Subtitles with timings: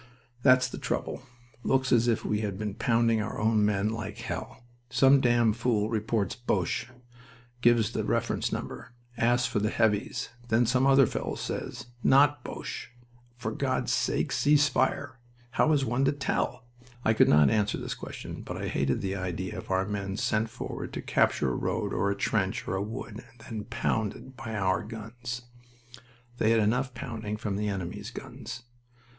[0.41, 1.21] "That's the trouble.
[1.61, 4.63] Looks as if we had been pounding our own men like hell.
[4.89, 6.87] Some damn fool reports 'Boches.'
[7.61, 8.93] Gives the reference number.
[9.15, 10.29] Asks for the 'Heavies'.
[10.47, 12.87] Then some other fellow says: 'Not Boches.
[13.37, 15.19] For God's sake cease fire!'
[15.51, 16.65] How is one to tell?"
[17.05, 20.49] I could not answer that question, but I hated the idea of our men sent
[20.49, 24.55] forward to capture a road or a trench or a wood and then "pounded" by
[24.55, 25.43] our guns.
[26.39, 28.63] They had enough pounding from the enemy's guns.